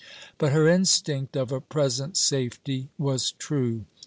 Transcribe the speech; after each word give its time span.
But 0.39 0.51
her 0.51 0.67
instinct 0.67 1.37
of 1.37 1.51
a 1.51 1.61
present 1.61 2.17
safety 2.17 2.89
was 2.97 3.33
true. 3.33 3.85